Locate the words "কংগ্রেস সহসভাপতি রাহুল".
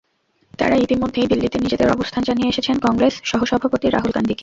2.79-4.11